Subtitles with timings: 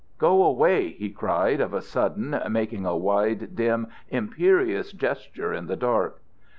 [0.17, 5.75] "Go away!" he cried of a sudden, making a wide, dim, imperious gesture in the
[5.75, 6.19] dark.